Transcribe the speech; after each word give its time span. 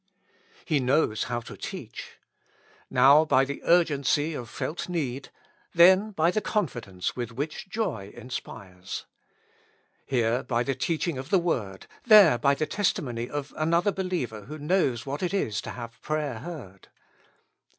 He 0.65 0.79
knows 0.79 1.25
how 1.25 1.41
to 1.41 1.55
teach. 1.55 2.17
Now 2.89 3.23
by 3.23 3.45
the 3.45 3.61
urgency 3.63 4.33
of 4.33 4.49
felt 4.49 4.89
need, 4.89 5.29
then 5.75 6.09
by 6.09 6.31
the 6.31 6.41
confidence 6.41 7.15
with 7.15 7.31
which 7.31 7.69
joy 7.69 8.11
inspires. 8.15 9.05
Here 10.07 10.41
by 10.41 10.63
the 10.63 10.73
teaching 10.73 11.19
of 11.19 11.29
the 11.29 11.37
Word, 11.37 11.85
there 12.03 12.39
by 12.39 12.55
the 12.55 12.65
testimony 12.65 13.29
of 13.29 13.53
another 13.55 13.91
believer 13.91 14.45
who 14.45 14.57
knows 14.57 15.05
what 15.05 15.21
it 15.21 15.35
is 15.35 15.61
to 15.61 15.69
have 15.69 16.01
prayer 16.01 16.39
heard. 16.39 16.87